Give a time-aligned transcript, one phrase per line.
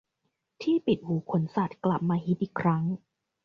[0.61, 2.83] ที่ปิดหูขนสัตว์กลับมาฮิตอีกครั้ง